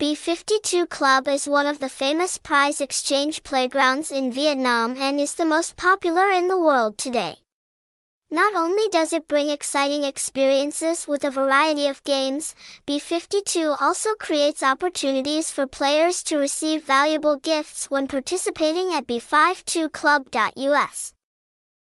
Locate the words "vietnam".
4.32-4.96